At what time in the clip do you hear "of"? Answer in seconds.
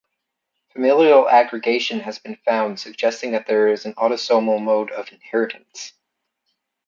4.89-5.11